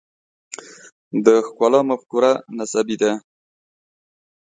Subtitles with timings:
[1.25, 3.11] د ښکلا مفکوره نسبي ده.